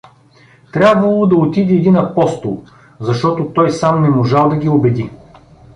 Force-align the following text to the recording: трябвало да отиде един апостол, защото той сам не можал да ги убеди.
трябвало 0.73 1.27
да 1.27 1.35
отиде 1.35 1.73
един 1.75 1.95
апостол, 1.95 2.63
защото 2.99 3.45
той 3.55 3.71
сам 3.71 4.01
не 4.01 4.09
можал 4.09 4.49
да 4.49 4.55
ги 4.55 4.69
убеди. 4.69 5.09